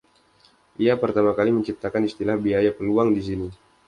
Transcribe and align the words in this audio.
Ia 0.83 0.93
pertama 1.03 1.29
kali 1.39 1.51
menciptakan 1.57 2.03
istilah 2.09 2.33
biaya 2.45 2.71
peluang 2.77 3.09
di 3.15 3.21
sini. 3.29 3.49